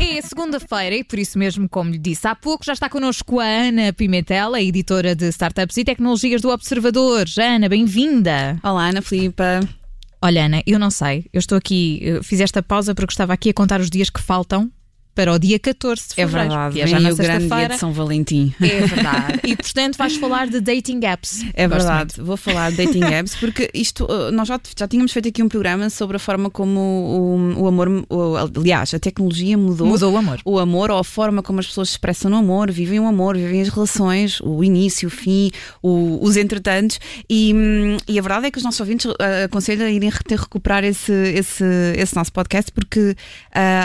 É 0.00 0.22
segunda-feira 0.22 0.96
e 0.96 1.04
por 1.04 1.18
isso 1.18 1.38
mesmo, 1.38 1.68
como 1.68 1.90
lhe 1.90 1.98
disse 1.98 2.26
há 2.26 2.34
pouco, 2.34 2.64
já 2.64 2.72
está 2.72 2.88
connosco 2.88 3.38
a 3.38 3.44
Ana 3.44 3.92
Pimentel, 3.92 4.54
a 4.54 4.60
editora 4.60 5.14
de 5.14 5.28
Startups 5.28 5.76
e 5.76 5.84
Tecnologias 5.84 6.42
do 6.42 6.50
Observador. 6.50 7.26
Ana, 7.38 7.68
bem-vinda. 7.68 8.58
Olá, 8.62 8.88
Ana 8.88 9.02
Filipa. 9.02 9.60
Olha, 10.20 10.46
Ana, 10.46 10.62
eu 10.66 10.78
não 10.78 10.90
sei, 10.90 11.26
eu 11.32 11.38
estou 11.38 11.56
aqui, 11.56 12.00
eu 12.02 12.24
fiz 12.24 12.40
esta 12.40 12.62
pausa 12.62 12.94
porque 12.94 13.12
estava 13.12 13.32
aqui 13.32 13.50
a 13.50 13.54
contar 13.54 13.80
os 13.80 13.88
dias 13.88 14.10
que 14.10 14.20
faltam 14.20 14.70
para 15.14 15.32
o 15.32 15.38
dia 15.38 15.58
14 15.58 16.02
de 16.08 16.12
É 16.12 16.26
fevereiro. 16.26 16.48
verdade, 16.50 16.74
que 16.76 16.80
é 16.82 16.86
já 16.86 17.00
na 17.00 17.10
o 17.10 17.16
grande 17.16 17.48
dia 17.48 17.68
de 17.68 17.78
São 17.78 17.92
Valentim. 17.92 18.54
É 18.60 18.80
verdade. 18.86 19.40
E 19.44 19.56
portanto 19.56 19.96
vais 19.96 20.16
falar 20.16 20.46
de 20.48 20.60
dating 20.60 21.00
apps. 21.04 21.44
É 21.54 21.66
verdade, 21.66 22.14
vou 22.20 22.36
falar 22.36 22.70
de 22.70 22.76
dating 22.84 23.04
apps 23.04 23.34
porque 23.34 23.68
isto, 23.74 24.04
uh, 24.04 24.30
nós 24.30 24.46
já, 24.48 24.60
já 24.78 24.86
tínhamos 24.86 25.12
feito 25.12 25.28
aqui 25.28 25.42
um 25.42 25.48
programa 25.48 25.90
sobre 25.90 26.16
a 26.16 26.20
forma 26.20 26.48
como 26.50 26.80
o, 27.56 27.62
o 27.62 27.66
amor, 27.68 27.88
o- 28.08 28.36
aliás, 28.36 28.94
a 28.94 28.98
tecnologia 28.98 29.58
mudou. 29.58 29.86
Mudou 29.86 30.12
o 30.12 30.16
amor. 30.16 30.40
O 30.44 30.58
amor 30.58 30.90
ou 30.90 30.98
a 30.98 31.04
forma 31.04 31.42
como 31.42 31.58
as 31.60 31.66
pessoas 31.66 31.88
se 31.88 31.94
expressam 31.94 32.30
no 32.30 32.36
amor, 32.36 32.70
vivem 32.70 33.00
o 33.00 33.06
amor, 33.06 33.36
vivem 33.36 33.60
as 33.62 33.68
relações, 33.68 34.40
o 34.40 34.62
início, 34.62 35.08
o 35.08 35.10
fim, 35.10 35.50
o- 35.82 36.18
os 36.22 36.36
entretantos. 36.36 37.00
E, 37.28 37.52
e 38.08 38.18
a 38.18 38.22
verdade 38.22 38.46
é 38.46 38.50
que 38.50 38.58
os 38.58 38.64
nossos 38.64 38.80
ouvintes 38.80 39.06
uh, 39.06 39.16
aconselho 39.44 39.84
a 39.84 39.90
irem 39.90 40.10
recuperar 40.10 40.84
esse, 40.84 41.12
esse, 41.12 41.64
esse 41.96 42.14
nosso 42.14 42.32
podcast 42.32 42.70
porque 42.70 43.00
uh, 43.10 43.16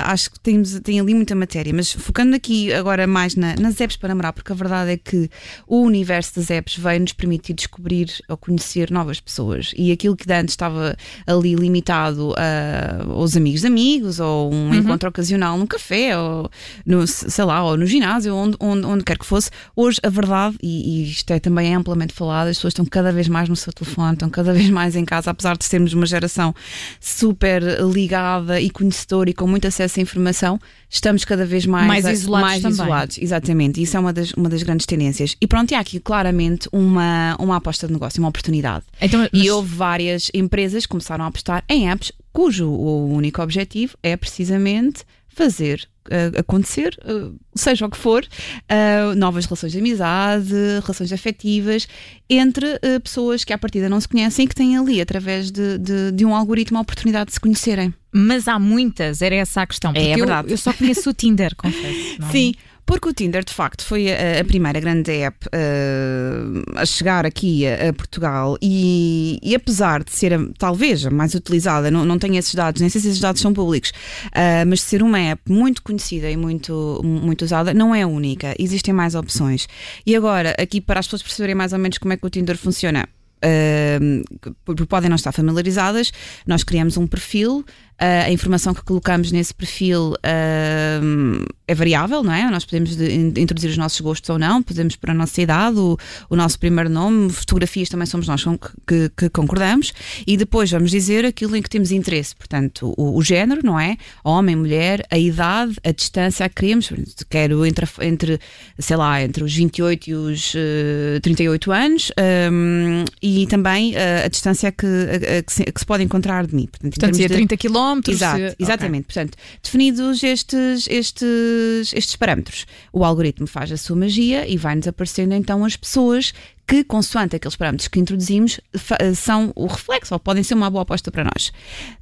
acho 0.06 0.30
que 0.32 0.40
temos, 0.40 0.80
tem 0.82 1.00
ali 1.00 1.15
muita 1.16 1.34
matéria. 1.36 1.74
Mas 1.74 1.92
focando 1.92 2.36
aqui 2.36 2.72
agora 2.74 3.08
mais 3.08 3.36
na- 3.36 3.56
nas 3.56 3.80
apps 3.82 3.96
para 3.98 4.10
namorar, 4.10 4.34
porque 4.34 4.52
a 4.52 4.56
verdade 4.56 4.92
é 4.92 4.98
que 4.98 5.30
o 5.68 5.82
universo 5.82 6.36
das 6.36 6.50
apps 6.52 6.76
veio 6.78 7.00
nos 7.02 7.14
permitir 7.14 7.54
descobrir 7.54 8.10
ou 8.30 8.38
conhecer 8.38 8.92
novas 8.92 9.20
pessoas. 9.20 9.72
E 9.78 9.92
aquilo 9.92 10.16
que 10.16 10.26
de 10.28 10.34
antes 10.34 10.54
estava 10.54 10.96
ali 11.26 11.56
limitado 11.56 12.34
a- 12.38 13.04
aos 13.12 13.36
amigos 13.36 13.62
de 13.62 13.68
amigos, 13.68 14.20
ou 14.20 14.54
um 14.54 14.74
encontro 14.76 15.10
ocasional 15.10 15.58
num 15.58 15.66
café, 15.68 16.18
ou 16.18 16.50
no, 16.86 17.08
sei 17.08 17.44
lá, 17.46 17.64
ou 17.64 17.78
no 17.78 17.86
ginásio, 17.86 18.36
onde, 18.36 18.56
onde, 18.60 18.86
onde 18.86 19.04
quer 19.04 19.18
que 19.18 19.26
fosse, 19.26 19.50
hoje 19.76 20.00
a 20.04 20.10
verdade, 20.10 20.56
e, 20.62 21.02
e 21.02 21.12
isto 21.12 21.32
é 21.32 21.40
também 21.40 21.74
amplamente 21.74 22.14
falado, 22.14 22.48
as 22.50 22.58
pessoas 22.58 22.72
estão 22.72 22.86
cada 22.86 23.12
vez 23.12 23.28
mais 23.28 23.48
no 23.50 23.56
seu 23.56 23.72
telefone, 23.74 24.14
estão 24.14 24.30
cada 24.30 24.54
vez 24.54 24.70
mais 24.70 24.96
em 24.96 25.06
casa, 25.06 25.32
apesar 25.32 25.58
de 25.58 25.66
sermos 25.66 25.94
uma 25.94 26.06
geração 26.06 26.54
super 27.00 27.62
ligada 27.92 28.60
e 28.60 28.70
conhecedora 28.70 29.30
e 29.30 29.34
com 29.34 29.48
muito 29.48 29.68
acesso 29.68 30.00
à 30.00 30.02
informação, 30.02 30.60
estamos 30.90 31.26
cada 31.26 31.46
vez 31.46 31.66
mais, 31.66 31.88
Mais 31.88 32.06
isolados 32.06 32.50
mais 32.50 32.62
também. 32.62 32.74
isolados. 32.74 33.18
Exatamente, 33.18 33.82
isso 33.82 33.98
é 33.98 34.00
uma 34.00 34.14
das, 34.14 34.32
uma 34.34 34.50
das 34.50 34.64
grandes 34.64 34.86
tendências. 34.86 35.36
E 35.42 35.48
pronto, 35.48 35.72
e 35.72 35.76
há 35.76 35.80
aqui 35.80 36.00
claramente 36.00 36.68
uma, 36.72 37.36
uma 37.40 37.58
aposta 37.58 37.88
de 37.88 37.94
negócio, 37.94 38.22
uma 38.22 38.30
oportunidade. 38.30 38.86
Então, 39.02 39.20
mas- 39.22 39.30
E 39.34 39.50
houve 39.52 39.74
várias 39.76 40.30
empresas 40.34 40.86
que 40.86 40.90
começaram 40.90 41.26
a 41.26 41.28
apostar 41.28 41.64
em 41.70 41.90
apps 41.90 42.12
cujo 42.32 42.68
o 42.68 43.08
único 43.14 43.42
objetivo 43.42 43.98
é 44.04 44.16
precisamente 44.18 45.04
fazer 45.36 45.88
uh, 46.08 46.40
acontecer, 46.40 46.98
uh, 47.06 47.36
seja 47.54 47.86
o 47.86 47.90
que 47.90 47.98
for, 47.98 48.24
uh, 48.24 49.16
novas 49.16 49.46
relações 49.46 49.72
de 49.74 49.80
amizade, 49.80 50.54
relações 50.82 51.12
afetivas 51.12 51.88
entre 52.30 52.80
pessoas 53.04 53.44
que 53.44 53.54
à 53.54 53.58
partida 53.58 53.88
não 53.88 54.00
se 54.00 54.08
conhecem 54.08 54.46
e 54.46 54.48
que 54.48 54.56
têm 54.56 54.78
ali, 54.78 55.00
através 55.00 55.52
de, 55.52 55.78
de, 55.78 56.12
de 56.12 56.26
um 56.26 56.34
algoritmo, 56.36 56.78
a 56.78 56.82
oportunidade 56.82 57.28
de 57.28 57.34
se 57.34 57.40
conhecerem. 57.40 57.94
mas 58.12 58.48
há 58.48 58.58
muitas, 58.58 59.22
era 59.22 59.36
essa 59.36 59.62
a 59.62 59.68
questão. 59.68 59.92
É, 59.92 59.94
Porque 59.94 60.08
é 60.10 60.14
eu- 60.14 60.18
verdade. 60.18 60.52
Eu, 60.52 60.58
só 60.58 60.74
conheço 60.74 61.10
o 61.10 61.14
Tinder, 61.14 61.56
confesso. 61.56 62.16
não 62.20 62.30
é? 62.30 62.32
Sim, 62.32 62.54
porque 62.86 63.10
o 63.10 63.14
Tinder, 63.14 63.44
de 63.44 63.54
facto, 63.54 63.84
foi 63.84 64.12
a, 64.12 64.40
a 64.42 64.44
primeira 64.46 64.80
grande 64.80 65.12
app 65.12 65.48
uh, 65.48 66.64
a 66.80 66.86
chegar 66.86 67.26
aqui 67.26 67.66
a, 67.68 67.90
a 67.90 67.94
Portugal 67.94 68.58
e, 68.62 69.40
e 69.42 69.56
apesar 69.56 70.04
de 70.04 70.12
ser 70.12 70.34
a- 70.34 70.48
talvez 70.58 71.06
a 71.06 71.10
mais 71.10 71.34
utilizada, 71.34 71.90
não, 71.90 72.06
não 72.06 72.20
tenho 72.20 72.36
esses 72.36 72.54
dados, 72.54 72.82
nem 72.82 72.90
sei 72.90 73.02
se 73.02 73.08
esses 73.08 73.20
dados 73.20 73.42
são 73.42 73.54
públicos, 73.54 73.90
uh, 74.28 74.66
mas 74.68 74.80
de 74.80 74.86
ser 74.86 75.02
uma 75.04 75.20
app 75.20 75.42
muito 75.52 75.82
conhecida 75.82 76.30
e 76.30 76.38
muito, 76.38 77.02
muito 77.04 77.44
usada, 77.44 77.74
não 77.74 77.94
é 77.94 78.06
única. 78.06 78.54
Existem 78.60 78.94
mais 78.94 79.16
opções. 79.16 79.68
E 80.06 80.16
agora, 80.16 80.56
aqui 80.60 80.80
para 80.80 81.00
as 81.00 81.08
pessoas 81.08 81.24
perceberem 81.24 81.56
mais 81.56 81.74
ou 81.74 81.80
menos 81.80 81.98
como 81.98 82.14
é 82.14 82.18
que 82.18 82.26
o 82.26 82.30
Tinder 82.30 82.58
funciona. 82.58 83.08
uh, 83.44 84.86
podem 84.88 85.10
não 85.10 85.16
estar 85.16 85.32
familiarizadas, 85.32 86.12
nós 86.46 86.64
criamos 86.64 86.98
um 86.98 87.08
perfil, 87.08 87.64
a 87.98 88.32
informação 88.32 88.74
que 88.74 88.84
colocamos 88.84 89.32
nesse 89.32 89.54
perfil 89.54 90.12
uh, 90.14 91.46
é 91.68 91.74
variável, 91.74 92.22
não 92.24 92.34
é? 92.34 92.50
Nós 92.50 92.66
podemos 92.66 92.96
de- 92.96 93.12
in- 93.14 93.34
introduzir 93.38 93.70
os 93.72 93.78
nossos 93.78 94.00
gostos 94.02 94.30
ou 94.30 94.38
não, 94.38 94.62
podemos 94.62 94.96
pôr 94.96 95.12
a 95.12 95.14
nossa 95.14 95.42
idade, 95.42 95.78
o, 95.80 95.98
o 96.30 96.36
nosso 96.36 96.60
primeiro 96.60 96.90
nome, 96.90 97.30
fotografias 97.32 97.90
também 97.90 98.06
somos 98.06 98.28
nós 98.28 98.44
que, 98.88 99.10
que 99.16 99.30
concordamos, 99.30 99.94
e 100.28 100.36
depois 100.38 100.70
vamos 100.70 100.92
dizer 100.92 101.26
aquilo 101.26 101.56
em 101.56 101.62
que 101.62 101.70
temos 101.70 101.92
interesse, 101.92 102.36
portanto, 102.36 102.94
o, 102.98 103.18
o 103.18 103.22
género, 103.24 103.62
não 103.64 103.80
é? 103.80 103.98
Homem, 104.24 104.56
mulher, 104.56 105.06
a 105.10 105.18
idade, 105.18 105.76
a 105.84 105.92
distância 105.92 106.46
a 106.46 106.50
que 106.50 106.56
queremos, 106.56 106.92
quero 107.30 107.66
entre, 107.66 107.88
entre, 108.02 108.40
sei 108.78 108.98
lá, 108.98 109.22
entre 109.24 109.44
os 109.44 109.54
28 109.56 110.10
e 110.10 110.14
os 110.14 110.54
eh, 110.56 111.20
38 111.22 111.72
anos, 111.72 112.12
um, 112.52 113.06
e 113.22 113.48
também 113.48 113.96
eh, 113.96 114.24
a 114.26 114.28
distância 114.28 114.72
que, 114.72 114.86
a- 114.86 115.40
a 115.40 115.42
que 115.44 115.52
se, 115.54 115.64
que 115.64 115.80
se 115.80 115.86
pode 115.86 116.04
encontrar 116.04 116.46
de 116.46 116.54
mim. 116.56 116.68
Portanto, 116.68 116.92
Portanto, 116.92 117.16
se 117.16 117.24
é 117.24 117.28
termos 117.28 117.42
de- 117.48 117.48
30 117.58 117.58
km. 117.70 117.85
Exato, 118.12 118.56
exatamente. 118.60 119.06
Portanto, 119.06 119.38
definidos 119.62 120.24
estes, 120.24 120.88
estes, 120.90 121.94
estes 121.94 122.16
parâmetros, 122.16 122.66
o 122.92 123.04
algoritmo 123.04 123.48
faz 123.48 123.72
a 123.72 123.78
sua 123.78 123.96
magia 123.96 124.48
e 124.48 124.58
vai-nos 124.58 124.88
aparecendo 124.88 125.34
então 125.34 125.64
as 125.66 125.76
pessoas 125.76 126.34
que, 126.68 126.84
consoante 126.84 127.36
aqueles 127.36 127.56
parâmetros 127.56 127.88
que 127.88 128.00
introduzimos, 128.00 128.60
fa- 128.76 128.98
são 129.14 129.52
o 129.56 129.68
reflexo 129.68 130.16
ou 130.16 130.20
podem 130.20 130.42
ser 130.42 130.56
uma 130.56 130.68
boa 130.68 130.82
aposta 130.82 131.12
para 131.12 131.24
nós. 131.24 131.52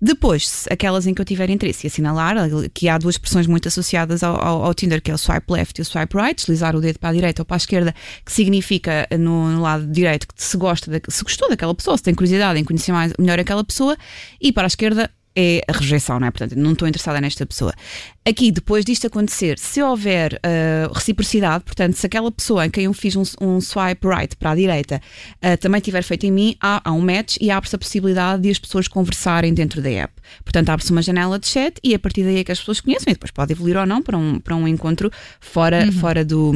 Depois, 0.02 0.48
se 0.48 0.72
aquelas 0.72 1.06
em 1.06 1.14
que 1.14 1.20
eu 1.20 1.26
tiver 1.26 1.50
interesse 1.50 1.86
e 1.86 1.88
assinalar 1.90 2.38
que 2.74 2.88
há 2.88 2.98
duas 2.98 3.16
expressões 3.16 3.46
muito 3.46 3.68
associadas 3.68 4.24
ao, 4.24 4.42
ao- 4.42 4.64
ao 4.64 4.74
Tinder, 4.74 5.02
que 5.02 5.12
é 5.12 5.14
o 5.14 5.18
swipe 5.18 5.52
left 5.52 5.78
e 5.78 5.82
o 5.82 5.86
swipe 5.86 6.16
right, 6.16 6.36
deslizar 6.36 6.78
o 6.78 6.80
dedo 6.80 6.98
para 6.98 7.10
a 7.10 7.14
direita 7.14 7.42
ou 7.42 7.46
para 7.46 7.58
a 7.58 7.58
esquerda, 7.58 7.94
que 8.26 8.32
significa 8.32 9.06
no, 9.20 9.50
no 9.52 9.62
lado 9.62 9.86
direito 9.86 10.26
que 10.30 10.34
se 10.42 10.56
gosta, 10.56 10.90
da- 10.90 11.02
se 11.10 11.24
gostou 11.24 11.50
daquela 11.50 11.76
pessoa, 11.76 11.98
se 11.98 12.04
tem 12.04 12.16
curiosidade 12.16 12.58
em 12.58 12.64
conhecer 12.64 12.94
mais, 12.94 13.12
melhor 13.20 13.38
aquela 13.42 13.66
pessoa, 13.66 13.98
e 14.40 14.54
para 14.54 14.64
a 14.64 14.68
esquerda 14.68 15.12
é 15.36 15.64
a 15.68 15.72
rejeição, 15.72 16.20
não 16.20 16.28
é? 16.28 16.32
Portanto, 16.32 16.56
não 16.56 16.74
estou 16.74 16.88
interessada 16.88 17.20
nesta 17.20 17.46
pessoa. 17.46 17.74
Aqui, 18.26 18.52
depois 18.52 18.86
disto 18.86 19.08
acontecer, 19.08 19.60
se 19.60 19.82
houver 19.82 20.40
ah, 20.44 20.92
reciprocidade, 20.94 21.64
portanto, 21.64 21.96
se 21.96 22.06
aquela 22.06 22.32
pessoa 22.32 22.66
em 22.66 22.70
quem 22.70 22.86
eu 22.86 22.94
fiz 22.94 23.16
um, 23.16 23.24
um 23.42 23.60
swipe 23.60 24.08
right 24.08 24.36
para 24.38 24.52
a 24.52 24.56
direita 24.56 25.02
ah, 25.42 25.58
também 25.58 25.82
tiver 25.82 26.04
feito 26.04 26.26
em 26.26 26.32
mim, 26.32 26.56
há, 26.62 26.82
há 26.84 26.92
um 26.92 27.02
match 27.02 27.38
e 27.42 27.50
abre-se 27.52 27.76
a 27.76 27.80
possibilidade 27.80 28.44
de 28.44 28.50
as 28.50 28.60
pessoas 28.60 28.88
conversarem 28.88 29.54
dentro 29.54 29.82
da 29.82 29.90
app. 29.90 30.14
Portanto, 30.44 30.70
abre-se 30.70 30.92
uma 30.92 31.02
janela 31.02 31.38
de 31.38 31.48
chat 31.48 31.80
e 31.84 31.94
a 31.94 32.00
partir 32.00 32.24
daí 32.24 32.38
é 32.38 32.44
que 32.44 32.52
as 32.52 32.60
pessoas 32.60 32.80
conhecem 32.80 33.12
e 33.12 33.14
depois 33.14 33.32
pode 33.32 33.52
evoluir 33.52 33.78
ou 33.78 33.86
não 33.86 34.02
para 34.02 34.18
um, 34.18 34.40
para 34.40 34.56
um 34.56 34.68
encontro 34.68 35.12
fora, 35.40 35.92
fora 35.92 36.24
do, 36.24 36.54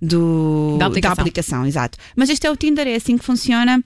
do, 0.00 0.76
Da 0.78 0.86
aplicação. 0.86 1.22
aplicação. 1.22 1.66
Exato. 1.66 1.98
Mas 2.16 2.30
este 2.30 2.46
é 2.46 2.50
o 2.50 2.56
Tinder, 2.56 2.86
é 2.88 2.96
assim 2.96 3.16
que 3.16 3.24
funciona. 3.24 3.82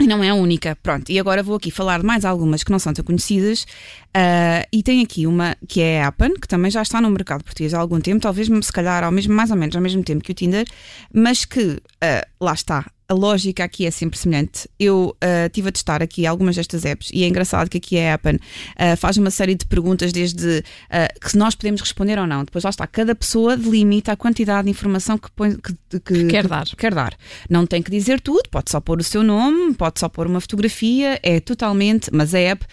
E 0.00 0.06
não 0.06 0.22
é 0.22 0.30
a 0.30 0.34
única. 0.34 0.76
Pronto, 0.82 1.10
e 1.10 1.18
agora 1.18 1.42
vou 1.42 1.56
aqui 1.56 1.70
falar 1.70 2.00
de 2.00 2.06
mais 2.06 2.24
algumas 2.24 2.62
que 2.62 2.70
não 2.70 2.78
são 2.78 2.92
tão 2.92 3.04
conhecidas. 3.04 3.66
Ah, 4.14 4.66
e 4.72 4.82
tem 4.82 5.02
aqui 5.02 5.26
uma 5.26 5.56
que 5.66 5.80
é 5.80 6.02
a 6.02 6.08
Appen, 6.08 6.34
que 6.34 6.46
também 6.46 6.70
já 6.70 6.82
está 6.82 7.00
no 7.00 7.10
mercado 7.10 7.42
português 7.42 7.74
há 7.74 7.78
algum 7.78 8.00
tempo, 8.00 8.20
talvez 8.20 8.48
se 8.48 8.72
calhar 8.72 9.02
ao 9.02 9.10
mesmo, 9.10 9.34
mais 9.34 9.50
ou 9.50 9.56
menos 9.56 9.74
ao 9.74 9.82
mesmo 9.82 10.02
tempo 10.02 10.22
que 10.22 10.32
o 10.32 10.34
Tinder, 10.34 10.66
mas 11.12 11.44
que 11.44 11.80
ah, 12.00 12.26
lá 12.40 12.52
está. 12.52 12.86
A 13.10 13.14
lógica 13.14 13.64
aqui 13.64 13.86
é 13.86 13.90
sempre 13.90 14.18
semelhante. 14.18 14.68
Eu 14.78 15.16
ah, 15.22 15.48
tive 15.48 15.70
a 15.70 15.72
testar 15.72 16.02
aqui 16.02 16.26
algumas 16.26 16.54
destas 16.54 16.84
apps 16.84 17.08
e 17.10 17.24
é 17.24 17.26
engraçado 17.26 17.70
que 17.70 17.78
aqui 17.78 17.98
a 17.98 18.12
Appen 18.12 18.38
ah, 18.76 18.96
faz 18.96 19.16
uma 19.16 19.30
série 19.30 19.54
de 19.54 19.64
perguntas 19.64 20.12
desde 20.12 20.62
ah, 20.90 21.08
que 21.18 21.34
nós 21.34 21.54
podemos 21.54 21.80
responder 21.80 22.18
ou 22.18 22.26
não. 22.26 22.44
Depois 22.44 22.64
lá 22.64 22.68
está, 22.68 22.86
cada 22.86 23.14
pessoa 23.14 23.56
delimita 23.56 24.12
a 24.12 24.16
quantidade 24.16 24.66
de 24.66 24.70
informação 24.72 25.16
que, 25.16 25.30
põe, 25.30 25.56
que, 25.56 25.72
que- 26.00 26.26
quer 26.26 26.42
que- 26.42 26.48
dar. 26.48 26.66
quer 26.76 26.94
dar. 26.94 27.16
Não 27.48 27.64
tem 27.66 27.82
que 27.82 27.90
dizer 27.90 28.20
tudo, 28.20 28.42
pode 28.50 28.70
só 28.70 28.78
pôr 28.78 29.00
o 29.00 29.04
seu 29.04 29.22
nome, 29.22 29.72
pode 29.72 29.98
só 29.98 30.08
pôr 30.10 30.26
uma 30.26 30.38
fotografia, 30.40 31.18
é 31.22 31.40
totalmente, 31.40 32.10
mas 32.12 32.34
a 32.34 32.38
app 32.40 32.66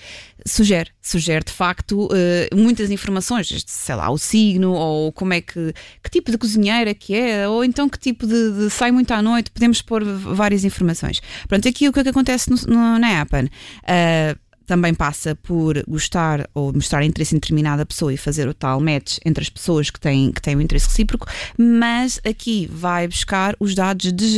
sugere, 0.46 0.90
sugere 1.02 1.46
de 1.46 1.52
facto 1.54 2.10
eh, 2.14 2.50
muitas 2.54 2.92
informações, 2.92 3.64
sei 3.66 3.96
lá, 3.96 4.10
o 4.12 4.18
signo, 4.18 4.74
ou 4.74 5.12
como 5.14 5.34
é 5.34 5.40
que, 5.40 5.74
que 6.04 6.10
tipo 6.12 6.30
de 6.30 6.38
cozinheira 6.38 6.94
que 6.94 7.16
é, 7.16 7.48
ou 7.48 7.64
então 7.64 7.88
que 7.88 7.98
tipo 7.98 8.28
de, 8.28 8.52
de 8.52 8.70
sai 8.70 8.92
muito 8.92 9.12
à 9.12 9.22
noite, 9.22 9.50
podemos 9.50 9.82
pôr 9.82 10.04
várias 10.34 10.64
informações. 10.64 11.22
Pronto, 11.48 11.68
aqui 11.68 11.88
o 11.88 11.94
que 11.94 12.00
é 12.00 12.04
que 12.04 12.10
acontece 12.10 12.50
no- 12.50 12.58
no- 12.76 13.00
na 13.00 13.22
Appen? 13.22 13.50
Eh, 13.88 14.36
também 14.66 14.94
passa 14.94 15.36
por 15.36 15.82
gostar 15.88 16.50
ou 16.54 16.74
mostrar 16.74 17.04
interesse 17.04 17.36
em 17.36 17.40
determinada 17.40 17.86
pessoa 17.86 18.14
e 18.14 18.18
fazer 18.18 18.48
o 18.48 18.54
tal 18.54 18.80
match 18.80 19.18
entre 19.26 19.44
as 19.44 19.50
pessoas 19.50 19.90
que 19.90 20.00
têm, 20.00 20.32
que 20.32 20.42
têm 20.42 20.56
o 20.56 20.62
interesse 20.62 20.88
recíproco, 20.88 21.28
mas 21.58 22.20
aqui 22.26 22.68
vai 22.72 23.08
buscar 23.08 23.56
os 23.60 23.76
dados 23.76 24.12
de 24.12 24.38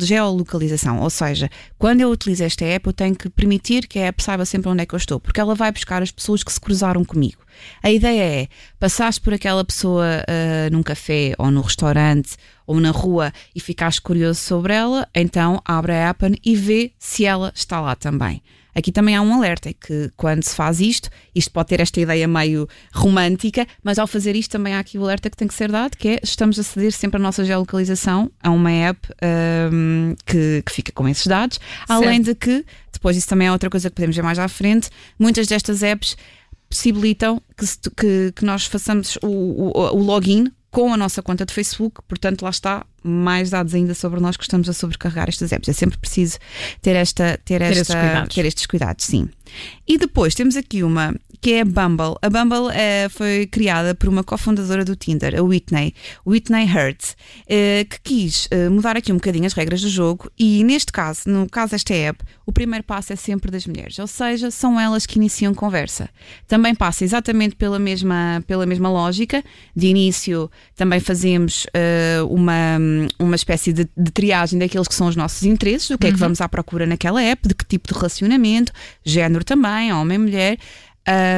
geolocalização, 0.00 1.00
ou 1.00 1.10
seja, 1.10 1.50
quando 1.78 2.00
eu 2.00 2.10
utilizo 2.10 2.44
esta 2.44 2.64
app, 2.64 2.86
eu 2.86 2.92
tenho 2.92 3.14
que 3.14 3.28
permitir 3.28 3.86
que 3.86 3.98
a 3.98 4.06
app 4.06 4.22
saiba 4.22 4.44
sempre 4.44 4.70
onde 4.70 4.82
é 4.82 4.86
que 4.86 4.94
eu 4.94 4.98
estou, 4.98 5.20
porque 5.20 5.40
ela 5.40 5.54
vai 5.54 5.70
buscar 5.70 6.02
as 6.02 6.10
pessoas 6.10 6.42
que 6.42 6.52
se 6.52 6.60
cruzaram 6.60 7.04
comigo. 7.04 7.46
A 7.82 7.90
ideia 7.90 8.22
é, 8.22 8.48
passaste 8.78 9.20
por 9.20 9.32
aquela 9.32 9.64
pessoa 9.64 10.04
uh, 10.04 10.72
num 10.72 10.82
café 10.82 11.34
ou 11.38 11.50
no 11.50 11.60
restaurante 11.60 12.36
ou 12.66 12.80
na 12.80 12.90
rua 12.90 13.32
e 13.54 13.60
ficaste 13.60 14.00
curioso 14.00 14.40
sobre 14.40 14.74
ela, 14.74 15.08
então 15.14 15.60
abre 15.64 15.92
a 15.92 16.08
app 16.10 16.38
e 16.44 16.56
vê 16.56 16.92
se 16.98 17.24
ela 17.24 17.52
está 17.54 17.80
lá 17.80 17.94
também. 17.94 18.42
Aqui 18.76 18.92
também 18.92 19.16
há 19.16 19.22
um 19.22 19.32
alerta, 19.32 19.70
é 19.70 19.72
que 19.72 20.10
quando 20.18 20.42
se 20.42 20.54
faz 20.54 20.80
isto, 20.80 21.08
isto 21.34 21.50
pode 21.50 21.68
ter 21.68 21.80
esta 21.80 21.98
ideia 21.98 22.28
meio 22.28 22.68
romântica, 22.92 23.66
mas 23.82 23.98
ao 23.98 24.06
fazer 24.06 24.36
isto 24.36 24.50
também 24.50 24.74
há 24.74 24.80
aqui 24.80 24.98
o 24.98 25.02
alerta 25.02 25.30
que 25.30 25.36
tem 25.36 25.48
que 25.48 25.54
ser 25.54 25.72
dado, 25.72 25.96
que 25.96 26.08
é 26.08 26.20
estamos 26.22 26.58
a 26.58 26.62
ceder 26.62 26.92
sempre 26.92 27.16
a 27.16 27.22
nossa 27.22 27.42
geolocalização 27.42 28.30
a 28.42 28.50
uma 28.50 28.70
app 28.70 29.08
um, 29.72 30.14
que, 30.26 30.62
que, 30.66 30.72
fica 30.72 30.92
com 30.92 31.08
esses 31.08 31.26
dados, 31.26 31.58
certo. 31.58 31.90
além 31.90 32.20
de 32.20 32.34
que, 32.34 32.66
depois 32.92 33.16
isso 33.16 33.26
também 33.26 33.48
é 33.48 33.52
outra 33.52 33.70
coisa 33.70 33.88
que 33.88 33.94
podemos 33.94 34.14
ver 34.14 34.22
mais 34.22 34.38
à 34.38 34.46
frente, 34.46 34.90
muitas 35.18 35.46
destas 35.46 35.82
apps 35.82 36.14
possibilitam 36.68 37.40
que, 37.56 37.64
que, 37.96 38.32
que 38.32 38.44
nós 38.44 38.66
façamos 38.66 39.16
o, 39.22 39.26
o, 39.26 39.96
o 39.96 40.02
login 40.02 40.52
com 40.70 40.92
a 40.92 40.96
nossa 40.98 41.22
conta 41.22 41.46
de 41.46 41.54
Facebook, 41.54 42.02
portanto, 42.06 42.42
lá 42.42 42.50
está 42.50 42.84
mais 43.06 43.50
dados 43.50 43.74
ainda 43.74 43.94
sobre 43.94 44.20
nós 44.20 44.36
que 44.36 44.44
estamos 44.44 44.68
a 44.68 44.72
sobrecarregar 44.72 45.28
estas 45.28 45.52
apps. 45.52 45.68
É 45.68 45.72
sempre 45.72 45.98
preciso 45.98 46.38
ter, 46.82 46.96
esta, 46.96 47.38
ter, 47.44 47.60
ter, 47.60 47.76
esta, 47.78 48.26
ter 48.28 48.44
estes 48.44 48.66
cuidados, 48.66 49.04
sim. 49.04 49.28
E 49.86 49.96
depois 49.96 50.34
temos 50.34 50.56
aqui 50.56 50.82
uma 50.82 51.14
que 51.40 51.52
é 51.52 51.60
a 51.60 51.64
Bumble. 51.64 52.16
A 52.22 52.30
Bumble 52.30 52.70
é, 52.72 53.08
foi 53.08 53.46
criada 53.46 53.94
por 53.94 54.08
uma 54.08 54.24
cofundadora 54.24 54.84
do 54.84 54.96
Tinder, 54.96 55.38
a 55.38 55.42
Whitney, 55.42 55.94
Whitney 56.26 56.64
Hurt, 56.64 57.14
é, 57.46 57.84
que 57.88 58.00
quis 58.02 58.48
é, 58.50 58.68
mudar 58.68 58.96
aqui 58.96 59.12
um 59.12 59.16
bocadinho 59.16 59.46
as 59.46 59.52
regras 59.52 59.80
do 59.80 59.88
jogo 59.88 60.30
e 60.38 60.64
neste 60.64 60.90
caso, 60.90 61.22
no 61.26 61.48
caso 61.48 61.72
desta 61.72 61.94
app, 61.94 62.24
o 62.44 62.52
primeiro 62.52 62.84
passo 62.84 63.12
é 63.12 63.16
sempre 63.16 63.50
das 63.50 63.66
mulheres, 63.66 63.98
ou 63.98 64.06
seja, 64.06 64.50
são 64.50 64.80
elas 64.80 65.06
que 65.06 65.18
iniciam 65.18 65.54
conversa. 65.54 66.08
Também 66.46 66.74
passa 66.74 67.04
exatamente 67.04 67.56
pela 67.56 67.78
mesma, 67.78 68.42
pela 68.46 68.66
mesma 68.66 68.88
lógica. 68.88 69.42
De 69.74 69.88
início, 69.88 70.50
também 70.74 71.00
fazemos 71.00 71.66
uma, 72.28 72.78
uma 73.18 73.36
espécie 73.36 73.72
de, 73.72 73.88
de, 73.96 74.10
triagem 74.10 74.58
daqueles 74.58 74.88
que 74.88 74.94
são 74.94 75.06
os 75.08 75.16
nossos 75.16 75.42
interesses, 75.42 75.88
do 75.88 75.98
que 75.98 76.06
uhum. 76.06 76.10
é 76.10 76.14
que 76.14 76.20
vamos 76.20 76.40
à 76.40 76.48
procura 76.48 76.86
naquela 76.86 77.22
app, 77.22 77.46
de 77.46 77.54
que 77.54 77.64
tipo 77.64 77.88
de 77.88 77.94
relacionamento, 77.94 78.72
género 79.04 79.44
também, 79.44 79.92
homem, 79.92 80.18
mulher. 80.18 80.58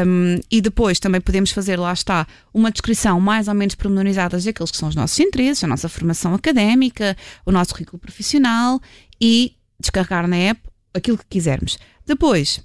Um, 0.07 0.41
e 0.51 0.63
depois 0.63 0.99
também 0.99 1.21
podemos 1.21 1.51
fazer, 1.51 1.79
lá 1.79 1.93
está, 1.93 2.27
uma 2.55 2.71
descrição 2.71 3.21
mais 3.21 3.49
ou 3.49 3.55
menos 3.55 3.75
pormenorizada 3.75 4.39
daqueles 4.39 4.71
que 4.71 4.77
são 4.77 4.89
os 4.89 4.95
nossos 4.95 5.19
interesses, 5.21 5.63
a 5.63 5.67
nossa 5.67 5.89
formação 5.91 6.35
académica, 6.35 7.17
o 7.45 7.53
nosso 7.53 7.75
currículo 7.75 7.99
profissional 7.99 8.81
e 9.21 9.53
descarregar 9.79 10.27
na 10.27 10.37
app 10.37 10.61
aquilo 10.95 11.19
que 11.19 11.27
quisermos. 11.29 11.79
Depois, 12.07 12.61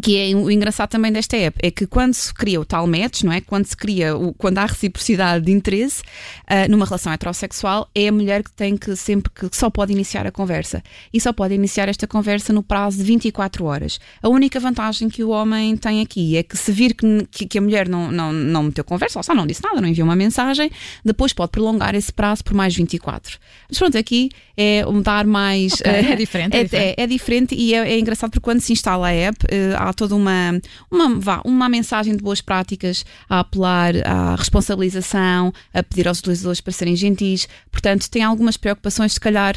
que 0.00 0.16
é 0.16 0.36
o 0.36 0.50
engraçado 0.50 0.90
também 0.90 1.10
desta 1.12 1.36
app 1.36 1.58
é 1.62 1.70
que 1.70 1.86
quando 1.86 2.14
se 2.14 2.32
cria 2.32 2.60
o 2.60 2.64
tal 2.64 2.86
match, 2.86 3.22
não 3.22 3.32
é? 3.32 3.40
Quando 3.40 3.66
se 3.66 3.76
cria, 3.76 4.16
o, 4.16 4.32
quando 4.34 4.58
há 4.58 4.66
reciprocidade 4.66 5.44
de 5.44 5.52
interesse 5.52 6.02
uh, 6.02 6.70
numa 6.70 6.84
relação 6.84 7.12
heterossexual, 7.12 7.88
é 7.94 8.08
a 8.08 8.12
mulher 8.12 8.42
que 8.42 8.52
tem 8.52 8.76
que 8.76 8.94
sempre 8.96 9.30
que 9.32 9.48
só 9.56 9.70
pode 9.70 9.92
iniciar 9.92 10.26
a 10.26 10.30
conversa 10.30 10.82
e 11.12 11.20
só 11.20 11.32
pode 11.32 11.54
iniciar 11.54 11.88
esta 11.88 12.06
conversa 12.06 12.52
no 12.52 12.62
prazo 12.62 12.98
de 12.98 13.04
24 13.04 13.64
horas. 13.64 13.98
A 14.22 14.28
única 14.28 14.60
vantagem 14.60 15.08
que 15.08 15.22
o 15.24 15.30
homem 15.30 15.76
tem 15.76 16.00
aqui 16.00 16.36
é 16.36 16.42
que 16.42 16.56
se 16.56 16.70
vir 16.72 16.94
que, 16.94 17.26
que, 17.30 17.46
que 17.46 17.58
a 17.58 17.60
mulher 17.60 17.88
não, 17.88 18.10
não, 18.10 18.32
não 18.32 18.62
meteu 18.64 18.84
conversa, 18.84 19.18
ou 19.18 19.22
só 19.22 19.34
não 19.34 19.46
disse 19.46 19.62
nada, 19.62 19.80
não 19.80 19.88
enviou 19.88 20.06
uma 20.06 20.16
mensagem, 20.16 20.70
depois 21.04 21.32
pode 21.32 21.50
prolongar 21.50 21.94
esse 21.94 22.12
prazo 22.12 22.44
por 22.44 22.54
mais 22.54 22.74
24. 22.74 23.38
Mas 23.68 23.78
pronto, 23.78 23.96
aqui 23.96 24.30
é 24.56 24.84
um 24.86 25.00
dar 25.00 25.26
mais. 25.26 25.74
Okay, 25.74 25.92
uh, 25.92 26.12
é 26.12 26.16
diferente. 26.16 26.56
É, 26.56 26.60
é, 26.60 26.64
diferente. 26.64 26.94
É, 26.98 27.02
é 27.02 27.06
diferente 27.06 27.54
e 27.54 27.74
é, 27.74 27.92
é, 27.92 27.98
engraçado 27.98 28.30
porque 28.30 28.44
quando 28.44 28.60
se 28.60 28.72
instala 28.72 29.08
a 29.08 29.12
app, 29.12 29.44
uh, 29.44 29.87
há 29.88 29.92
toda 29.92 30.14
uma, 30.14 30.60
uma, 30.90 31.18
vá, 31.18 31.42
uma 31.44 31.68
mensagem 31.68 32.16
de 32.16 32.22
boas 32.22 32.40
práticas 32.40 33.04
a 33.28 33.40
apelar 33.40 33.94
à 34.06 34.34
responsabilização, 34.36 35.52
a 35.72 35.82
pedir 35.82 36.06
aos 36.06 36.18
utilizadores 36.18 36.60
para 36.60 36.72
serem 36.72 36.96
gentis. 36.96 37.48
Portanto, 37.70 38.08
tem 38.10 38.22
algumas 38.22 38.56
preocupações, 38.56 39.14
se 39.14 39.20
calhar. 39.20 39.56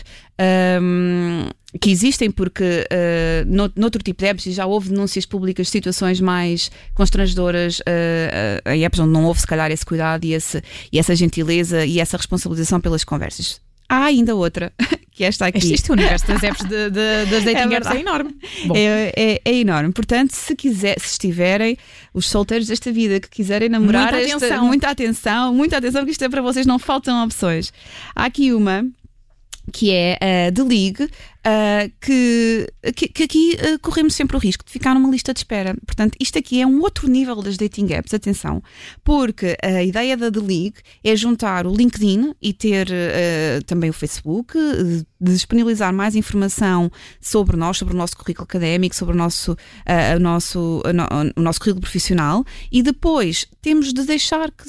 Um, 0.81 1.47
que 1.79 1.89
existem, 1.89 2.29
porque 2.29 2.85
uh, 2.91 3.45
no, 3.45 3.71
noutro 3.75 4.03
tipo 4.03 4.21
de 4.21 4.27
apps 4.27 4.43
já 4.43 4.65
houve 4.65 4.89
denúncias 4.89 5.25
públicas 5.25 5.67
de 5.67 5.71
situações 5.71 6.19
mais 6.19 6.69
constrangedoras 6.93 7.79
uh, 7.79 8.67
uh, 8.67 8.71
em 8.71 8.83
apps 8.83 8.99
onde 8.99 9.13
não 9.13 9.23
houve, 9.25 9.39
se 9.39 9.47
calhar, 9.47 9.71
esse 9.71 9.85
cuidado 9.85 10.25
e, 10.25 10.33
esse, 10.33 10.61
e 10.91 10.99
essa 10.99 11.15
gentileza 11.15 11.85
e 11.85 11.99
essa 11.99 12.17
responsabilização 12.17 12.81
pelas 12.81 13.03
conversas. 13.05 13.61
Há 13.87 14.05
ainda 14.05 14.35
outra, 14.35 14.73
que 15.21 15.25
esta 15.25 15.45
aqui. 15.45 15.59
Este, 15.59 15.73
este 15.73 15.91
universo 15.91 16.27
das 16.27 16.41
apps 16.41 16.63
de, 16.63 16.89
de, 16.89 17.25
das 17.29 17.43
dating 17.45 17.73
é 17.73 17.77
apps 17.77 17.91
é 17.91 17.99
enorme. 17.99 18.35
É, 18.73 19.13
é, 19.15 19.41
é, 19.45 19.55
enorme. 19.59 19.91
Portanto, 19.93 20.31
se, 20.31 20.55
quiser, 20.55 20.99
se 20.99 21.11
estiverem 21.11 21.77
os 22.11 22.27
solteiros 22.27 22.67
desta 22.67 22.91
vida 22.91 23.19
que 23.19 23.29
quiserem 23.29 23.69
namorar, 23.69 24.11
muita, 24.11 24.17
esta, 24.17 24.37
atenção. 24.37 24.65
muita 24.65 24.89
atenção, 24.89 25.53
muita 25.53 25.77
atenção, 25.77 26.01
porque 26.01 26.11
isto 26.11 26.23
é 26.23 26.29
para 26.29 26.41
vocês, 26.41 26.65
não 26.65 26.79
faltam 26.79 27.23
opções. 27.23 27.71
Há 28.15 28.25
aqui 28.25 28.51
uma 28.51 28.83
que 29.71 29.91
é 29.91 30.47
a 30.47 30.51
The 30.51 30.63
League, 30.63 31.03
uh, 31.03 31.91
que, 31.99 32.67
que, 32.95 33.07
que, 33.07 33.23
aqui 33.23 33.57
uh, 33.57 33.79
corremos 33.79 34.13
sempre 34.13 34.35
o 34.35 34.39
risco 34.39 34.63
de 34.65 34.71
ficar 34.71 34.93
numa 34.93 35.09
lista 35.09 35.33
de 35.33 35.39
espera. 35.39 35.75
Portanto, 35.85 36.15
isto 36.19 36.37
aqui 36.37 36.61
é 36.61 36.67
um 36.67 36.81
outro 36.81 37.07
nível 37.07 37.41
das 37.41 37.57
dating 37.57 37.91
apps, 37.93 38.13
atenção, 38.13 38.61
porque 39.03 39.57
a 39.61 39.83
ideia 39.83 40.15
da 40.15 40.31
The 40.31 40.39
League 40.39 40.75
é 41.03 41.15
juntar 41.15 41.65
o 41.65 41.73
LinkedIn 41.73 42.33
e 42.41 42.53
ter 42.53 42.87
uh, 42.87 43.63
também 43.65 43.89
o 43.89 43.93
Facebook, 43.93 44.57
disponibilizar 45.19 45.93
mais 45.93 46.15
informação 46.15 46.91
sobre 47.19 47.55
nós, 47.55 47.77
sobre 47.77 47.93
o 47.93 47.97
nosso 47.97 48.17
currículo 48.17 48.43
académico, 48.43 48.95
sobre 48.95 49.13
o 49.13 49.17
nosso, 49.17 49.55
o 50.15 50.19
nosso, 50.19 50.81
o 51.35 51.41
nosso 51.41 51.59
currículo 51.59 51.81
profissional 51.81 52.43
e 52.71 52.81
depois 52.81 53.45
temos 53.61 53.93
de 53.93 54.03
deixar 54.03 54.49
que 54.51 54.65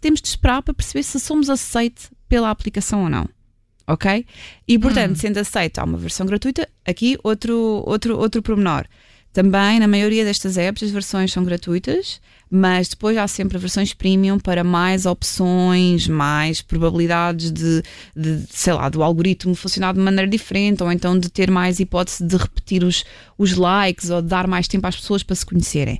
temos 0.00 0.20
de 0.20 0.28
esperar 0.28 0.62
para 0.62 0.74
perceber 0.74 1.02
se 1.02 1.18
somos 1.18 1.50
aceitos 1.50 2.10
pela 2.28 2.50
aplicação 2.50 3.02
ou 3.02 3.10
não 3.10 3.28
ok? 3.86 4.24
E 4.66 4.78
portanto, 4.78 5.12
hum. 5.12 5.16
sendo 5.16 5.38
aceito, 5.38 5.78
há 5.78 5.84
uma 5.84 5.98
versão 5.98 6.26
gratuita. 6.26 6.68
Aqui 6.86 7.18
outro, 7.22 7.82
outro, 7.86 8.18
outro 8.18 8.42
pormenor. 8.42 8.86
Também, 9.32 9.80
na 9.80 9.88
maioria 9.88 10.24
destas 10.24 10.58
apps, 10.58 10.82
as 10.82 10.90
versões 10.90 11.32
são 11.32 11.42
gratuitas, 11.42 12.20
mas 12.50 12.88
depois 12.88 13.16
há 13.16 13.26
sempre 13.26 13.56
versões 13.56 13.94
premium 13.94 14.38
para 14.38 14.62
mais 14.62 15.06
opções, 15.06 16.06
mais 16.06 16.60
probabilidades 16.60 17.50
de, 17.50 17.82
de, 18.14 18.44
sei 18.50 18.74
lá, 18.74 18.90
do 18.90 19.02
algoritmo 19.02 19.54
funcionar 19.54 19.94
de 19.94 20.00
maneira 20.00 20.30
diferente, 20.30 20.82
ou 20.82 20.92
então 20.92 21.18
de 21.18 21.30
ter 21.30 21.50
mais 21.50 21.80
hipótese 21.80 22.22
de 22.22 22.36
repetir 22.36 22.84
os, 22.84 23.06
os 23.38 23.56
likes 23.56 24.10
ou 24.10 24.20
de 24.20 24.28
dar 24.28 24.46
mais 24.46 24.68
tempo 24.68 24.86
às 24.86 24.96
pessoas 24.96 25.22
para 25.22 25.34
se 25.34 25.46
conhecerem. 25.46 25.98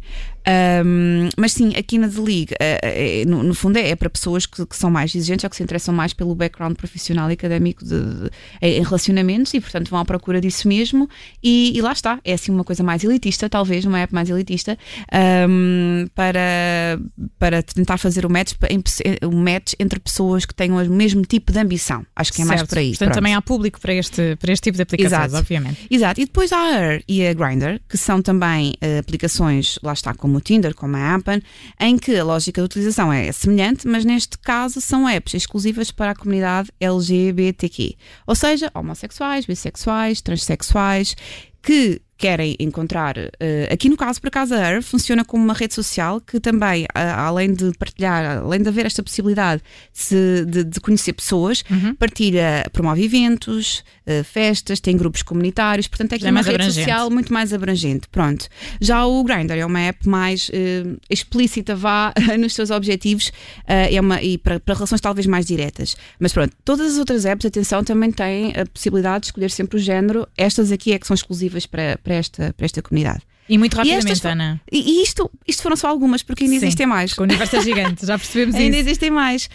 Um, 0.85 1.29
mas 1.37 1.53
sim, 1.53 1.73
aqui 1.77 1.99
na 1.99 2.09
The 2.09 2.21
League, 2.21 2.55
uh, 2.55 3.31
no, 3.31 3.43
no, 3.43 3.55
fundo, 3.55 3.77
é, 3.77 3.91
é 3.91 3.97
para 3.97 4.11
pessoas 4.11 4.45
que, 4.45 4.67
que, 4.67 4.77
são 4.77 4.91
mais 4.91 5.15
exigentes 5.15 5.45
ou 5.45 5.51
que 5.51 5.57
se 5.57 5.63
interessam 5.63 5.95
mais 5.95 6.13
pelo 6.13 6.35
background 6.35 6.77
profissional 6.77 7.31
e 7.31 7.35
académico 7.35 7.85
de, 7.85 8.01
de, 8.01 8.31
em 8.61 8.83
relacionamentos 8.83 9.55
e, 9.55 9.61
portanto, 9.61 9.89
vão 9.89 10.01
à 10.01 10.05
procura 10.05 10.41
disso 10.41 10.67
mesmo. 10.67 11.09
E, 11.43 11.77
e, 11.77 11.81
lá 11.81 11.93
está, 11.93 12.19
é 12.25 12.33
assim 12.33 12.51
uma 12.51 12.65
coisa 12.65 12.83
mais 12.83 13.05
elitista, 13.05 13.49
talvez, 13.49 13.85
uma 13.85 14.01
app 14.01 14.13
mais 14.13 14.29
elitista, 14.29 14.77
um, 15.49 16.07
para, 16.15 16.99
para 17.39 17.63
tentar 17.63 17.99
fazer 17.99 18.27
o 18.27 18.31
match, 18.31 18.55
o 19.23 19.33
match 19.33 19.75
entre 19.79 20.01
pessoas 20.01 20.45
que 20.45 20.55
tenham 20.55 20.77
o 20.77 20.91
mesmo 20.91 21.23
tipo 21.23 21.53
de 21.53 21.59
ambição. 21.59 22.05
Acho 22.17 22.33
que 22.33 22.43
é 22.43 22.45
certo. 22.45 22.59
mais 22.59 22.69
por 22.69 22.79
aí. 22.79 22.89
Portanto, 22.91 23.09
Pronto. 23.09 23.15
também 23.15 23.35
há 23.35 23.43
público 23.43 23.81
para 23.81 23.95
este, 23.95 24.37
para 24.37 24.53
este 24.53 24.65
tipo 24.65 24.77
de 24.77 24.83
aplicações, 24.83 25.27
Exato. 25.27 25.37
obviamente. 25.37 25.87
Exato. 25.91 26.21
E 26.21 26.25
depois 26.25 26.53
há 26.53 26.59
a 26.59 26.71
Her 26.73 27.05
e 27.07 27.27
a 27.27 27.33
Grindr, 27.33 27.81
que 27.89 27.97
são 27.97 28.21
também 28.21 28.75
uh, 28.83 28.99
aplicações, 28.99 29.79
lá 29.83 29.93
está, 29.93 30.15
como 30.15 30.32
como 30.33 30.39
o 30.39 30.41
Tinder, 30.41 30.75
como 30.75 30.97
a 30.97 31.15
Appen, 31.15 31.43
em 31.79 31.99
que 31.99 32.17
a 32.17 32.25
lógica 32.25 32.63
de 32.63 32.65
utilização 32.65 33.13
é 33.13 33.31
semelhante, 33.33 33.87
mas 33.87 34.05
neste 34.05 34.39
caso 34.39 34.81
são 34.81 35.07
apps 35.07 35.35
exclusivas 35.35 35.91
para 35.91 36.13
a 36.13 36.15
comunidade 36.15 36.71
LGBTQ, 36.81 37.97
ou 38.27 38.35
seja, 38.35 38.71
homossexuais, 38.75 39.45
bissexuais, 39.45 40.23
transexuais, 40.23 41.15
que 41.63 42.01
querem 42.23 42.55
encontrar. 42.61 43.19
Uh, 43.19 43.73
aqui 43.73 43.89
no 43.89 43.97
caso, 43.97 44.21
por 44.21 44.29
acaso, 44.29 44.55
a 44.55 44.59
Air 44.59 44.81
funciona 44.81 45.25
como 45.25 45.43
uma 45.43 45.53
rede 45.53 45.75
social 45.75 46.21
que 46.21 46.39
também, 46.39 46.85
uh, 46.85 46.89
além 47.17 47.53
de 47.53 47.73
partilhar, 47.77 48.39
além 48.39 48.63
de 48.63 48.69
haver 48.69 48.87
esta 48.87 49.03
possibilidade 49.03 49.61
de, 50.47 50.63
de, 50.63 50.81
conhecer 50.81 51.15
pessoas, 51.15 51.65
uhum. 51.69 51.97
partilha, 51.97 52.65
promove 52.73 53.05
eventos, 53.05 53.83
uh, 54.07 54.23
festas, 54.23 54.79
tem 54.79 54.97
grupos 54.97 55.25
comunitários, 55.25 55.89
portanto 55.89 56.13
é 56.13 56.15
aqui 56.15 56.29
é 56.29 56.31
uma 56.31 56.43
rede 56.43 56.51
abrangente. 56.51 56.79
social 56.79 57.11
muito 57.11 57.33
mais 57.33 57.53
abrangente. 57.53 58.07
Pronto. 58.09 58.47
Já 58.81 59.05
o 59.05 59.25
Grindr 59.25 59.55
é 59.55 59.67
uma 59.67 59.81
app 59.81 60.09
mais 60.09 60.49
explícita, 61.11 61.75
vá 61.75 62.15
nos 62.39 62.55
seus 62.55 62.71
objetivos 62.71 63.33
é 63.67 64.01
uma, 64.01 64.23
e 64.23 64.39
para, 64.39 64.61
para 64.61 64.75
relações 64.75 65.01
talvez 65.01 65.27
mais 65.27 65.45
diretas. 65.45 65.97
Mas 66.21 66.33
pronto, 66.33 66.55
todas 66.65 66.93
as 66.93 66.99
outras 66.99 67.25
apps, 67.25 67.45
atenção, 67.45 67.83
também 67.83 68.13
têm 68.13 68.53
a 68.53 68.65
possibilidade 68.65 69.23
de 69.23 69.27
escolher 69.27 69.51
sempre 69.51 69.77
o 69.77 69.81
género. 69.81 70.29
Estas 70.37 70.71
aqui 70.71 70.93
é 70.93 70.99
que 71.01 71.07
são 71.07 71.15
exclusivas 71.15 71.67
para, 71.67 71.99
para 71.99 72.12
para 72.13 72.17
esta, 72.17 72.55
para 72.55 72.67
esta 72.67 72.83
comunidade. 72.83 73.23
E 73.49 73.59
muito 73.59 73.75
rapidamente, 73.77 74.13
estas, 74.13 74.31
Ana. 74.31 74.61
E, 74.71 74.79
e, 74.79 75.03
isto, 75.03 75.31
isto 75.47 75.63
foram 75.63 75.77
só 75.77 75.89
algumas, 75.89 76.23
porque 76.23 76.45
ainda 76.45 76.59
Sim, 76.59 76.67
existem 76.67 76.87
mais. 76.87 77.17
O 77.17 77.23
universo 77.23 77.57
é 77.57 77.61
gigante, 77.63 78.07
já 78.07 78.19
percebemos 78.19 78.55
ainda 78.61 78.77
isso. 78.77 78.89
existem 78.89 79.11
mais. 79.11 79.49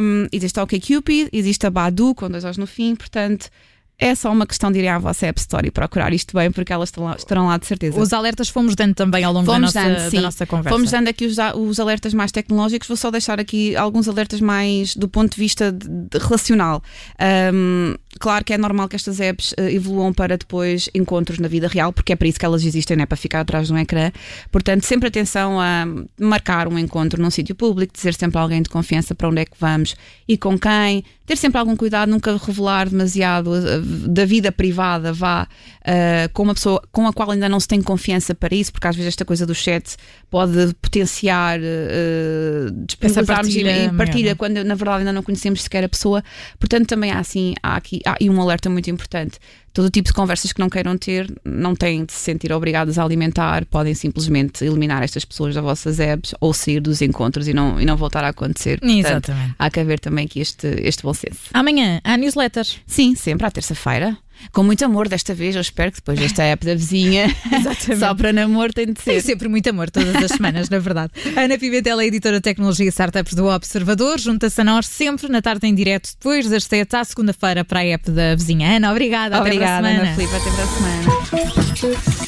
Um, 0.00 0.26
existe 0.32 0.58
a 0.58 0.62
OkCupid, 0.62 1.28
existe 1.32 1.66
a 1.66 1.70
Badu, 1.70 2.14
com 2.14 2.30
dois 2.30 2.44
olhos 2.44 2.56
no 2.56 2.66
fim, 2.66 2.94
portanto 2.94 3.50
é 3.98 4.14
só 4.14 4.30
uma 4.30 4.46
questão 4.46 4.70
de 4.70 4.78
ir 4.78 4.86
à 4.86 4.96
vossa 4.96 5.26
App 5.26 5.40
Store 5.40 5.66
e 5.66 5.72
procurar 5.72 6.12
isto 6.12 6.32
bem, 6.32 6.52
porque 6.52 6.72
elas 6.72 6.92
lá, 6.96 7.16
estarão 7.18 7.48
lá 7.48 7.58
de 7.58 7.66
certeza. 7.66 8.00
Os 8.00 8.12
alertas 8.12 8.48
fomos 8.48 8.76
dando 8.76 8.94
também 8.94 9.24
ao 9.24 9.32
longo 9.32 9.46
fomos 9.46 9.72
da, 9.72 9.88
nossa, 9.88 10.02
dando, 10.02 10.12
da 10.12 10.20
nossa 10.20 10.46
conversa. 10.46 10.70
Fomos 10.70 10.90
dando 10.92 11.08
aqui 11.08 11.26
os, 11.26 11.36
os, 11.56 11.80
alertas 11.80 12.14
mais 12.14 12.30
tecnológicos, 12.30 12.86
vou 12.86 12.96
só 12.96 13.10
deixar 13.10 13.40
aqui 13.40 13.74
alguns 13.74 14.08
alertas 14.08 14.40
mais 14.40 14.94
do 14.94 15.08
ponto 15.08 15.34
de 15.34 15.40
vista 15.40 15.72
de, 15.72 15.88
de 15.88 16.18
relacional. 16.18 16.80
Um, 17.52 17.96
claro 18.18 18.44
que 18.44 18.52
é 18.52 18.58
normal 18.58 18.88
que 18.88 18.96
estas 18.96 19.20
apps 19.20 19.52
uh, 19.52 19.62
evoluam 19.62 20.12
para 20.12 20.36
depois 20.36 20.88
encontros 20.94 21.38
na 21.38 21.48
vida 21.48 21.68
real, 21.68 21.92
porque 21.92 22.12
é 22.12 22.16
para 22.16 22.28
isso 22.28 22.38
que 22.38 22.44
elas 22.44 22.64
existem, 22.64 22.96
não 22.96 23.04
é 23.04 23.06
para 23.06 23.16
ficar 23.16 23.40
atrás 23.40 23.68
de 23.68 23.72
um 23.72 23.78
ecrã. 23.78 24.10
Portanto, 24.50 24.84
sempre 24.84 25.08
atenção 25.08 25.60
a 25.60 25.86
marcar 26.20 26.68
um 26.68 26.78
encontro 26.78 27.20
num 27.22 27.30
sítio 27.30 27.54
público, 27.54 27.92
dizer 27.94 28.14
sempre 28.14 28.38
a 28.38 28.40
alguém 28.40 28.62
de 28.62 28.68
confiança 28.68 29.14
para 29.14 29.28
onde 29.28 29.40
é 29.40 29.44
que 29.44 29.56
vamos 29.58 29.96
e 30.26 30.36
com 30.36 30.58
quem, 30.58 31.04
ter 31.28 31.36
sempre 31.36 31.58
algum 31.58 31.76
cuidado, 31.76 32.08
nunca 32.08 32.36
revelar 32.36 32.88
demasiado 32.88 33.50
uh, 33.50 34.08
da 34.08 34.24
vida 34.24 34.50
privada 34.50 35.12
vá 35.12 35.46
uh, 35.82 36.32
com 36.32 36.42
uma 36.42 36.54
pessoa 36.54 36.82
com 36.90 37.06
a 37.06 37.12
qual 37.12 37.30
ainda 37.30 37.48
não 37.48 37.60
se 37.60 37.68
tem 37.68 37.82
confiança 37.82 38.34
para 38.34 38.54
isso, 38.54 38.72
porque 38.72 38.86
às 38.86 38.96
vezes 38.96 39.08
esta 39.08 39.24
coisa 39.24 39.44
do 39.44 39.54
chat 39.54 39.96
pode 40.30 40.74
potenciar 40.80 41.58
uh, 41.58 42.70
disponibilizarmos 42.86 43.54
partilha, 43.54 43.84
e 43.84 43.96
partilha 43.96 44.22
mesmo. 44.22 44.36
quando 44.36 44.64
na 44.64 44.74
verdade 44.74 45.00
ainda 45.00 45.12
não 45.12 45.22
conhecemos 45.22 45.62
sequer 45.62 45.84
a 45.84 45.88
pessoa. 45.88 46.24
Portanto, 46.58 46.86
também 46.86 47.10
há 47.10 47.18
assim, 47.18 47.54
há 47.62 47.76
aqui 47.76 48.00
há, 48.08 48.16
e 48.20 48.28
um 48.30 48.40
alerta 48.40 48.68
muito 48.68 48.90
importante. 48.90 49.38
Todo 49.72 49.90
tipo 49.90 50.08
de 50.08 50.12
conversas 50.12 50.52
que 50.52 50.58
não 50.58 50.68
queiram 50.68 50.98
ter 50.98 51.32
não 51.44 51.74
têm 51.74 52.04
de 52.04 52.12
se 52.12 52.18
sentir 52.18 52.52
obrigadas 52.52 52.98
a 52.98 53.04
alimentar, 53.04 53.64
podem 53.66 53.94
simplesmente 53.94 54.64
eliminar 54.64 55.02
estas 55.02 55.24
pessoas 55.24 55.54
das 55.54 55.62
vossas 55.62 56.00
apps 56.00 56.34
ou 56.40 56.52
sair 56.52 56.80
dos 56.80 57.00
encontros 57.00 57.46
e 57.46 57.54
não, 57.54 57.80
e 57.80 57.84
não 57.84 57.96
voltar 57.96 58.24
a 58.24 58.28
acontecer. 58.28 58.80
Portanto, 58.80 59.30
Exatamente. 59.30 59.54
há 59.58 59.70
que 59.70 59.80
haver 59.80 60.00
também 60.00 60.24
aqui 60.24 60.40
este, 60.40 60.66
este 60.82 61.02
bom 61.02 61.14
senso. 61.14 61.50
Amanhã, 61.52 62.00
há 62.02 62.16
newsletter. 62.16 62.66
Sim, 62.86 63.14
sempre 63.14 63.46
à 63.46 63.50
terça-feira. 63.50 64.16
Com 64.52 64.62
muito 64.62 64.84
amor 64.84 65.08
desta 65.08 65.34
vez, 65.34 65.54
eu 65.54 65.60
espero 65.60 65.90
que 65.90 65.98
depois 65.98 66.18
desta 66.18 66.42
app 66.42 66.64
da 66.64 66.74
vizinha, 66.74 67.26
só 67.98 68.14
para 68.14 68.32
namoro 68.32 68.72
tem 68.72 68.92
de 68.92 69.00
ser. 69.00 69.12
Tem 69.12 69.20
sempre 69.20 69.48
muito 69.48 69.68
amor 69.68 69.90
todas 69.90 70.14
as 70.16 70.30
semanas, 70.32 70.68
na 70.68 70.78
verdade. 70.78 71.12
Ana 71.36 71.58
Pimentel 71.58 72.00
é 72.00 72.06
editora 72.06 72.36
de 72.36 72.42
tecnologia 72.42 72.86
e 72.86 72.88
startups 72.88 73.34
do 73.34 73.46
Observador, 73.46 74.18
junta-se 74.18 74.60
a 74.60 74.64
nós 74.64 74.86
sempre 74.86 75.28
na 75.28 75.42
tarde 75.42 75.66
em 75.66 75.74
direto, 75.74 76.10
depois 76.12 76.48
das 76.48 76.64
7 76.64 76.96
à 76.96 77.04
segunda-feira 77.04 77.64
para 77.64 77.80
a 77.80 77.84
app 77.84 78.10
da 78.10 78.34
vizinha. 78.34 78.76
Ana, 78.76 78.90
obrigada. 78.90 79.38
Obrigada, 79.38 79.88
até 79.88 79.96
para 79.96 80.06
a 80.06 80.08
Ana 80.08 80.14
Filipe. 80.14 80.34
Até 80.34 80.50
para 80.50 82.24
a 82.24 82.27